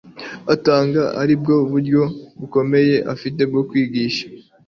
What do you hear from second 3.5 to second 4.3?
kwigisha